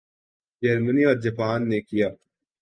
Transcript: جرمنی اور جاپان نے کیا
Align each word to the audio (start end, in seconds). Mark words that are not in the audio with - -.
جرمنی 0.63 1.03
اور 1.03 1.15
جاپان 1.15 1.59
نے 1.69 1.79
کیا 1.81 2.09